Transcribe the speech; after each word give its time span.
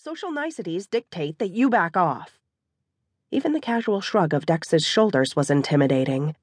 Social 0.00 0.30
niceties 0.30 0.86
dictate 0.86 1.40
that 1.40 1.50
you 1.50 1.68
back 1.68 1.96
off. 1.96 2.38
Even 3.32 3.52
the 3.52 3.58
casual 3.58 4.00
shrug 4.00 4.32
of 4.32 4.46
Dex's 4.46 4.86
shoulders 4.86 5.34
was 5.34 5.50
intimidating. 5.50 6.36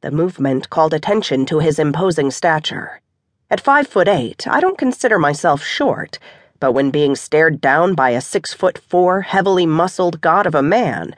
The 0.00 0.10
movement 0.10 0.70
called 0.70 0.94
attention 0.94 1.44
to 1.44 1.58
his 1.58 1.78
imposing 1.78 2.30
stature. 2.30 3.02
At 3.50 3.60
five 3.60 3.86
foot 3.86 4.08
eight, 4.08 4.48
I 4.48 4.60
don't 4.60 4.78
consider 4.78 5.18
myself 5.18 5.62
short, 5.62 6.18
but 6.58 6.72
when 6.72 6.90
being 6.90 7.14
stared 7.14 7.60
down 7.60 7.94
by 7.94 8.10
a 8.10 8.20
six 8.22 8.54
foot 8.54 8.78
four, 8.78 9.20
heavily 9.20 9.66
muscled 9.66 10.22
god 10.22 10.46
of 10.46 10.54
a 10.54 10.62
man, 10.62 11.14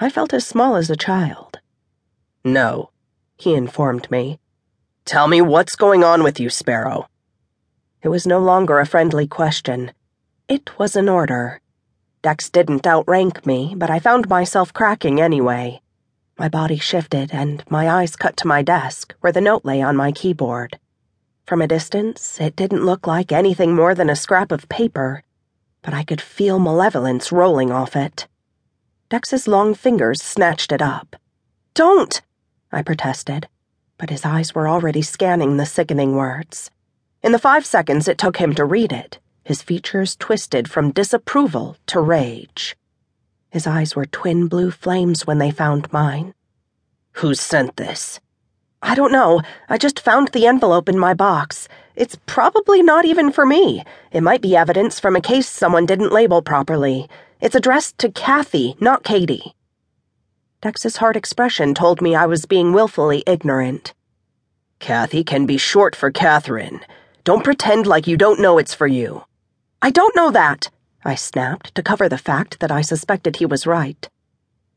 I 0.00 0.10
felt 0.10 0.34
as 0.34 0.44
small 0.44 0.74
as 0.74 0.90
a 0.90 0.96
child. 0.96 1.60
No, 2.42 2.90
he 3.36 3.54
informed 3.54 4.10
me. 4.10 4.40
Tell 5.04 5.28
me 5.28 5.40
what's 5.40 5.76
going 5.76 6.02
on 6.02 6.24
with 6.24 6.40
you, 6.40 6.50
Sparrow. 6.50 7.08
It 8.02 8.08
was 8.08 8.26
no 8.26 8.40
longer 8.40 8.80
a 8.80 8.84
friendly 8.84 9.28
question. 9.28 9.92
It 10.48 10.78
was 10.78 10.96
an 10.96 11.08
order. 11.08 11.60
Dex 12.22 12.48
didn't 12.50 12.86
outrank 12.86 13.46
me, 13.46 13.74
but 13.76 13.90
I 13.90 13.98
found 13.98 14.28
myself 14.28 14.72
cracking 14.72 15.20
anyway. 15.20 15.80
My 16.38 16.48
body 16.48 16.78
shifted, 16.78 17.32
and 17.32 17.64
my 17.70 17.88
eyes 17.88 18.16
cut 18.16 18.36
to 18.38 18.46
my 18.46 18.62
desk, 18.62 19.14
where 19.20 19.32
the 19.32 19.40
note 19.40 19.64
lay 19.64 19.82
on 19.82 19.96
my 19.96 20.12
keyboard. 20.12 20.78
From 21.44 21.62
a 21.62 21.68
distance, 21.68 22.40
it 22.40 22.56
didn't 22.56 22.84
look 22.84 23.06
like 23.06 23.32
anything 23.32 23.74
more 23.74 23.94
than 23.94 24.10
a 24.10 24.16
scrap 24.16 24.52
of 24.52 24.68
paper, 24.68 25.22
but 25.82 25.94
I 25.94 26.04
could 26.04 26.20
feel 26.20 26.58
malevolence 26.58 27.32
rolling 27.32 27.70
off 27.70 27.96
it. 27.96 28.26
Dex's 29.08 29.48
long 29.48 29.74
fingers 29.74 30.22
snatched 30.22 30.72
it 30.72 30.82
up. 30.82 31.16
Don't! 31.74 32.22
I 32.72 32.82
protested 32.82 33.48
but 33.98 34.10
his 34.10 34.24
eyes 34.24 34.54
were 34.54 34.68
already 34.68 35.02
scanning 35.02 35.56
the 35.56 35.66
sickening 35.66 36.14
words. 36.14 36.70
In 37.22 37.32
the 37.32 37.38
five 37.38 37.64
seconds 37.64 38.08
it 38.08 38.18
took 38.18 38.36
him 38.36 38.54
to 38.54 38.64
read 38.64 38.92
it, 38.92 39.18
his 39.46 39.62
features 39.62 40.16
twisted 40.16 40.68
from 40.68 40.90
disapproval 40.90 41.76
to 41.86 42.00
rage. 42.00 42.76
His 43.48 43.64
eyes 43.64 43.94
were 43.94 44.04
twin 44.04 44.48
blue 44.48 44.72
flames 44.72 45.24
when 45.24 45.38
they 45.38 45.52
found 45.52 45.92
mine. 45.92 46.34
Who 47.12 47.32
sent 47.32 47.76
this? 47.76 48.18
I 48.82 48.96
don't 48.96 49.12
know. 49.12 49.42
I 49.68 49.78
just 49.78 50.00
found 50.00 50.28
the 50.28 50.48
envelope 50.48 50.88
in 50.88 50.98
my 50.98 51.14
box. 51.14 51.68
It's 51.94 52.18
probably 52.26 52.82
not 52.82 53.04
even 53.04 53.30
for 53.30 53.46
me. 53.46 53.84
It 54.10 54.24
might 54.24 54.42
be 54.42 54.56
evidence 54.56 54.98
from 54.98 55.14
a 55.14 55.20
case 55.20 55.48
someone 55.48 55.86
didn't 55.86 56.12
label 56.12 56.42
properly. 56.42 57.08
It's 57.40 57.54
addressed 57.54 57.98
to 57.98 58.10
Kathy, 58.10 58.74
not 58.80 59.04
Katie. 59.04 59.54
Dex's 60.60 60.96
hard 60.96 61.16
expression 61.16 61.72
told 61.72 62.02
me 62.02 62.16
I 62.16 62.26
was 62.26 62.46
being 62.46 62.72
willfully 62.72 63.22
ignorant. 63.28 63.94
Kathy 64.80 65.22
can 65.22 65.46
be 65.46 65.56
short 65.56 65.94
for 65.94 66.10
Catherine. 66.10 66.80
Don't 67.22 67.44
pretend 67.44 67.86
like 67.86 68.08
you 68.08 68.16
don't 68.16 68.40
know 68.40 68.58
it's 68.58 68.74
for 68.74 68.88
you. 68.88 69.22
I 69.82 69.90
don't 69.90 70.16
know 70.16 70.30
that, 70.30 70.70
I 71.04 71.14
snapped 71.14 71.74
to 71.74 71.82
cover 71.82 72.08
the 72.08 72.18
fact 72.18 72.60
that 72.60 72.72
I 72.72 72.80
suspected 72.80 73.36
he 73.36 73.46
was 73.46 73.66
right. 73.66 74.08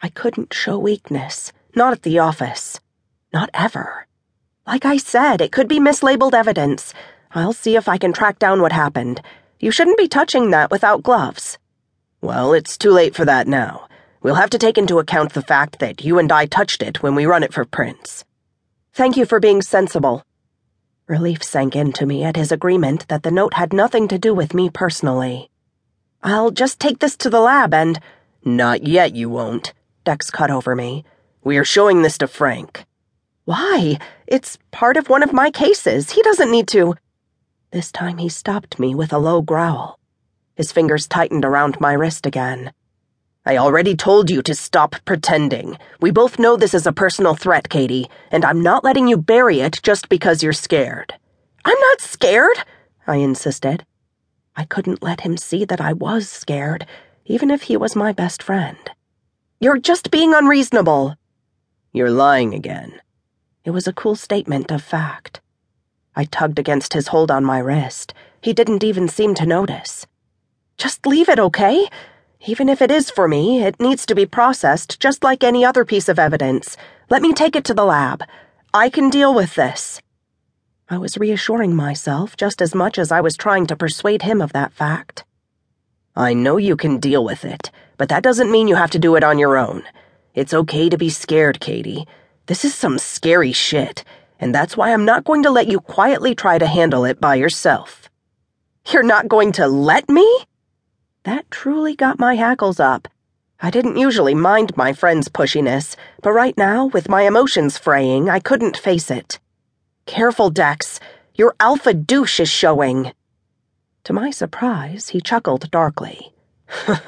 I 0.02 0.09
couldn't 0.09 0.53
show 0.53 0.78
weakness, 0.78 1.52
not 1.75 1.94
at 1.94 2.03
the 2.03 2.19
office. 2.19 2.80
Not 3.31 3.50
ever. 3.53 4.08
Like 4.67 4.86
I 4.86 4.97
said, 4.97 5.39
it 5.41 5.52
could 5.52 5.67
be 5.67 5.80
mislabeled 5.80 6.33
evidence. 6.33 6.94
I'll 7.31 7.53
see 7.53 7.75
if 7.75 7.88
I 7.88 7.97
can 7.97 8.11
track 8.11 8.39
down 8.39 8.61
what 8.61 8.72
happened. 8.72 9.22
You 9.59 9.72
shouldn't 9.72 9.97
be 9.97 10.08
touching 10.08 10.52
that 10.52 10.72
without 10.72 11.03
gloves. 11.03 11.58
Well, 12.22 12.53
it's 12.53 12.78
too 12.78 12.91
late 12.91 13.16
for 13.16 13.25
that 13.25 13.47
now. 13.47 13.88
We'll 14.22 14.36
have 14.36 14.50
to 14.50 14.58
take 14.58 14.78
into 14.78 15.00
account 15.00 15.34
the 15.34 15.41
fact 15.41 15.80
that 15.80 16.03
you 16.03 16.19
and 16.19 16.31
I 16.31 16.45
touched 16.45 16.84
it 16.84 17.02
when 17.02 17.16
we 17.16 17.25
run 17.25 17.44
it 17.44 17.53
for 17.53 17.63
prints. 17.66 18.25
Thank 18.94 19.16
you 19.16 19.25
for 19.25 19.39
being 19.39 19.61
sensible. 19.61 20.23
Relief 21.10 21.44
sank 21.44 21.76
into 21.76 22.06
me 22.06 22.24
at 22.24 22.36
his 22.36 22.52
agreement 22.52 23.08
that 23.08 23.24
the 23.24 23.32
note 23.32 23.56
had 23.56 23.74
nothing 23.74 24.08
to 24.08 24.20
do 24.20 24.32
with 24.32 24.54
me 24.54 24.70
personally. 24.70 25.50
I'll 26.22 26.52
just 26.52 26.80
take 26.80 27.00
this 27.00 27.18
to 27.18 27.32
the 27.32 27.40
lab 27.40 27.74
and. 27.74 28.00
Not 28.46 28.86
yet, 28.86 29.16
you 29.16 29.28
won't, 29.28 29.74
Dex 30.04 30.30
cut 30.30 30.52
over 30.52 30.76
me. 30.76 31.04
We 31.44 31.58
are 31.58 31.66
showing 31.66 32.04
this 32.04 32.20
to 32.20 32.28
Frank. 32.28 32.86
Why? 33.46 33.98
It's 34.28 34.59
part 34.69 34.98
of 34.98 35.09
one 35.09 35.24
of 35.24 35.34
my 35.34 35.50
cases. 35.50 36.12
He 36.12 36.22
doesn't 36.22 36.52
need 36.52 36.68
to. 36.68 36.94
This 37.72 37.92
time 37.92 38.19
he 38.19 38.30
stopped 38.30 38.78
me 38.78 38.94
with 38.94 39.12
a 39.12 39.18
low 39.18 39.42
growl. 39.42 39.98
His 40.53 40.72
fingers 40.72 41.08
tightened 41.08 41.44
around 41.44 41.81
my 41.81 41.94
wrist 41.94 42.28
again. 42.28 42.72
I 43.45 43.57
already 43.57 43.95
told 43.95 44.29
you 44.29 44.41
to 44.44 44.53
stop 44.53 44.95
pretending. 45.05 45.77
We 46.01 46.11
both 46.11 46.39
know 46.39 46.57
this 46.57 46.73
is 46.73 46.85
a 46.85 46.91
personal 46.91 47.35
threat, 47.35 47.69
Katie, 47.69 48.09
and 48.31 48.44
I'm 48.44 48.61
not 48.61 48.83
letting 48.83 49.07
you 49.07 49.17
bury 49.17 49.61
it 49.61 49.79
just 49.81 50.09
because 50.09 50.44
you're 50.44 50.53
scared. 50.53 51.13
I'm 51.63 51.79
not 51.79 52.01
scared, 52.01 52.57
I 53.07 53.16
insisted. 53.16 53.85
I 54.55 54.66
couldn't 54.66 55.01
let 55.01 55.22
him 55.22 55.38
see 55.38 55.63
that 55.66 55.79
I 55.79 55.94
was 55.94 56.29
scared, 56.29 56.85
even 57.25 57.50
if 57.50 57.63
he 57.63 57.77
was 57.77 57.95
my 57.95 58.11
best 58.11 58.44
friend. 58.44 58.77
You're 59.61 59.79
just 59.79 60.11
being 60.11 60.33
unreasonable. 60.33 61.16
You're 61.94 62.11
lying 62.11 62.53
again. 62.53 63.01
It 63.63 63.71
was 63.71 63.88
a 63.88 63.94
cool 63.94 64.16
statement 64.16 64.69
of 64.69 64.83
fact. 64.83 65.39
I 66.16 66.25
tugged 66.25 66.59
against 66.59 66.94
his 66.94 67.07
hold 67.07 67.31
on 67.31 67.45
my 67.45 67.59
wrist. 67.59 68.13
He 68.41 68.51
didn't 68.51 68.83
even 68.83 69.07
seem 69.07 69.33
to 69.35 69.45
notice. 69.45 70.06
Just 70.77 71.06
leave 71.06 71.29
it, 71.29 71.39
okay? 71.39 71.88
Even 72.45 72.69
if 72.69 72.81
it 72.81 72.89
is 72.89 73.09
for 73.09 73.27
me, 73.27 73.63
it 73.63 73.81
needs 73.81 74.05
to 74.05 74.16
be 74.16 74.25
processed 74.25 74.97
just 75.01 75.25
like 75.25 75.44
any 75.44 75.66
other 75.66 75.83
piece 75.83 76.07
of 76.07 76.17
evidence. 76.17 76.77
Let 77.09 77.22
me 77.22 77.33
take 77.33 77.53
it 77.53 77.66
to 77.66 77.73
the 77.73 77.83
lab. 77.83 78.23
I 78.73 78.89
can 78.89 79.09
deal 79.09 79.33
with 79.33 79.55
this. 79.55 80.01
I 80.89 80.97
was 80.97 81.17
reassuring 81.17 81.75
myself 81.75 82.38
just 82.38 82.61
as 82.61 82.73
much 82.73 82.97
as 82.97 83.11
I 83.11 83.19
was 83.19 83.35
trying 83.35 83.67
to 83.67 83.75
persuade 83.75 84.22
him 84.22 84.41
of 84.41 84.53
that 84.53 84.72
fact. 84.72 85.25
I 86.16 86.33
know 86.33 86.55
you 86.55 86.77
can 86.77 87.00
deal 87.00 87.25
with 87.25 87.44
it, 87.44 87.72
but 87.97 88.07
that 88.07 88.23
doesn't 88.23 88.51
mean 88.51 88.69
you 88.69 88.75
have 88.75 88.91
to 88.91 89.00
do 89.00 89.17
it 89.17 89.23
on 89.23 89.38
your 89.38 89.57
own. 89.57 89.83
It's 90.33 90.53
okay 90.53 90.88
to 90.88 90.97
be 90.97 91.09
scared, 91.09 91.59
Katie. 91.59 92.07
This 92.45 92.63
is 92.63 92.73
some 92.73 93.00
scary 93.00 93.51
shit, 93.51 94.06
and 94.39 94.56
that's 94.56 94.77
why 94.77 94.94
I'm 94.94 95.03
not 95.03 95.25
going 95.25 95.44
to 95.44 95.51
let 95.51 95.67
you 95.67 95.81
quietly 95.81 96.35
try 96.35 96.57
to 96.57 96.66
handle 96.66 97.03
it 97.03 97.19
by 97.19 97.35
yourself. 97.35 98.09
You're 98.91 99.03
not 99.03 99.27
going 99.27 99.51
to 99.53 99.67
let 99.67 100.07
me? 100.07 100.25
That 101.24 101.50
truly 101.52 101.96
got 101.96 102.19
my 102.19 102.35
hackles 102.35 102.80
up. 102.80 103.07
I 103.62 103.69
didn't 103.69 103.97
usually 103.97 104.35
mind 104.35 104.78
my 104.78 104.94
friend's 104.94 105.28
pushiness, 105.28 105.97
but 106.22 106.31
right 106.31 106.57
now, 106.57 106.85
with 106.85 107.09
my 107.09 107.24
emotions 107.24 107.78
fraying, 107.78 108.30
I 108.30 108.40
couldn't 108.40 108.78
face 108.78 109.12
it. 109.12 109.38
Careful, 110.06 110.50
Dex. 110.50 111.00
Your 111.35 111.56
alpha 111.59 111.94
douche 111.94 112.40
is 112.40 112.50
showing. 112.50 113.12
To 114.06 114.13
my 114.13 114.31
surprise, 114.31 115.09
he 115.09 115.19
chuckled 115.19 115.69
darkly. 115.72 116.34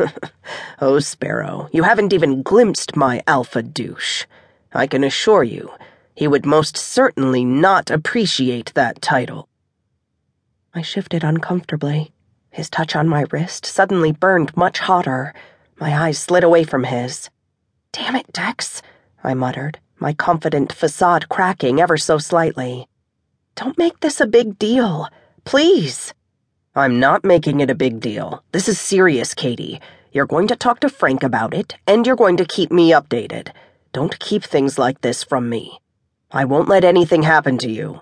oh, 0.82 1.00
Sparrow, 1.00 1.70
you 1.72 1.84
haven't 1.84 2.12
even 2.12 2.44
glimpsed 2.44 2.98
my 2.98 3.24
alpha 3.28 3.62
douche. 3.62 4.26
I 4.74 4.88
can 4.88 5.06
assure 5.06 5.44
you, 5.44 5.72
he 6.16 6.28
would 6.28 6.46
most 6.46 6.76
certainly 6.76 7.46
not 7.46 7.90
appreciate 7.90 8.74
that 8.74 9.02
title. 9.02 9.48
I 10.74 10.82
shifted 10.82 11.24
uncomfortably. 11.24 12.12
His 12.52 12.70
touch 12.70 12.96
on 12.96 13.08
my 13.08 13.26
wrist 13.32 13.66
suddenly 13.66 14.12
burned 14.12 14.56
much 14.56 14.80
hotter. 14.80 15.34
My 15.80 15.98
eyes 15.98 16.20
slid 16.20 16.44
away 16.44 16.66
from 16.66 16.84
his. 16.84 17.30
Damn 17.94 18.16
it, 18.16 18.32
Dex, 18.34 18.82
I 19.24 19.34
muttered, 19.34 19.80
my 20.00 20.14
confident 20.14 20.74
facade 20.74 21.30
cracking 21.30 21.80
ever 21.80 21.98
so 21.98 22.18
slightly. 22.18 22.88
Don't 23.56 23.78
make 23.78 24.02
this 24.02 24.20
a 24.20 24.28
big 24.28 24.60
deal. 24.60 25.08
Please. 25.46 26.14
I'm 26.76 27.00
not 27.00 27.24
making 27.24 27.62
it 27.62 27.70
a 27.70 27.76
big 27.76 28.00
deal. 28.00 28.44
This 28.52 28.68
is 28.70 28.80
serious, 28.80 29.34
Katie. 29.34 29.82
You're 30.12 30.26
going 30.26 30.48
to 30.48 30.56
talk 30.56 30.82
to 30.82 30.90
Frank 30.90 31.24
about 31.24 31.54
it, 31.54 31.76
and 31.88 32.06
you're 32.06 32.16
going 32.18 32.38
to 32.38 32.46
keep 32.46 32.72
me 32.72 32.92
updated. 32.92 33.50
Don't 33.94 34.20
keep 34.20 34.44
things 34.44 34.78
like 34.78 35.02
this 35.02 35.24
from 35.24 35.50
me. 35.50 35.80
I 36.32 36.46
won't 36.46 36.70
let 36.70 36.84
anything 36.84 37.24
happen 37.24 37.58
to 37.60 37.70
you. 37.70 38.02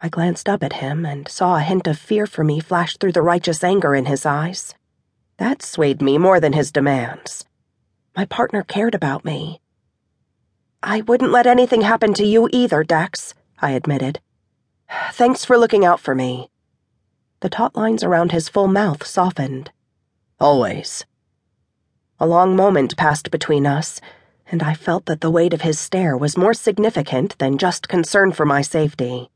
I 0.00 0.08
glanced 0.08 0.48
up 0.48 0.62
at 0.62 0.74
him 0.74 1.04
and 1.04 1.28
saw 1.28 1.56
a 1.56 1.60
hint 1.60 1.88
of 1.88 1.98
fear 1.98 2.26
for 2.26 2.44
me 2.44 2.60
flash 2.60 2.96
through 2.96 3.12
the 3.12 3.22
righteous 3.22 3.64
anger 3.64 3.96
in 3.96 4.04
his 4.04 4.24
eyes. 4.24 4.74
That 5.38 5.60
swayed 5.60 6.00
me 6.00 6.18
more 6.18 6.38
than 6.38 6.52
his 6.52 6.70
demands. 6.70 7.44
My 8.16 8.24
partner 8.24 8.62
cared 8.62 8.94
about 8.94 9.24
me. 9.24 9.60
I 10.84 11.00
wouldn't 11.00 11.32
let 11.32 11.48
anything 11.48 11.80
happen 11.80 12.14
to 12.14 12.24
you 12.24 12.48
either, 12.52 12.84
Dex, 12.84 13.34
I 13.60 13.72
admitted. 13.72 14.20
Thanks 15.12 15.44
for 15.44 15.58
looking 15.58 15.84
out 15.84 15.98
for 15.98 16.14
me. 16.14 16.48
The 17.40 17.48
taut 17.48 17.74
lines 17.74 18.04
around 18.04 18.30
his 18.30 18.48
full 18.48 18.68
mouth 18.68 19.04
softened. 19.04 19.72
Always. 20.40 21.04
A 22.20 22.26
long 22.26 22.54
moment 22.54 22.96
passed 22.96 23.32
between 23.32 23.66
us, 23.66 24.00
and 24.50 24.62
I 24.62 24.74
felt 24.74 25.06
that 25.06 25.20
the 25.20 25.30
weight 25.30 25.52
of 25.52 25.62
his 25.62 25.78
stare 25.78 26.16
was 26.16 26.36
more 26.36 26.54
significant 26.54 27.36
than 27.38 27.58
just 27.58 27.88
concern 27.88 28.30
for 28.30 28.46
my 28.46 28.62
safety. 28.62 29.30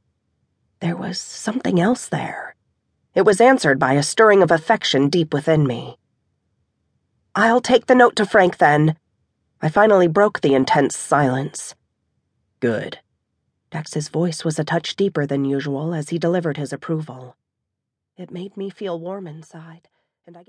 There 0.82 0.96
was 0.96 1.20
something 1.20 1.79
else 1.79 2.08
there. 2.08 2.56
It 3.14 3.23
was 3.23 3.40
answered 3.40 3.79
by 3.79 3.93
a 3.93 4.02
stirring 4.02 4.43
of 4.43 4.50
affection 4.50 5.08
deep 5.08 5.32
within 5.32 5.64
me. 5.64 5.96
I'll 7.37 7.61
take 7.61 7.87
the 7.87 7.94
note 7.94 8.17
to 8.17 8.26
Frank 8.26 8.56
then. 8.56 8.96
I 9.61 9.69
finally 9.69 10.08
broke 10.08 10.40
the 10.40 10.56
intense 10.56 10.96
silence. 10.99 11.76
Good. 12.58 12.99
Dex's 13.70 14.08
voice 14.08 14.44
was 14.44 14.58
a 14.58 14.64
touch 14.64 14.96
deeper 14.96 15.25
than 15.25 15.44
usual 15.44 15.94
as 15.94 16.08
he 16.08 16.19
delivered 16.19 16.56
his 16.56 16.73
approval. 16.73 17.37
It 18.17 18.32
made 18.32 18.56
me 18.56 18.69
feel 18.69 18.99
warm 18.99 19.28
inside. 19.28 19.88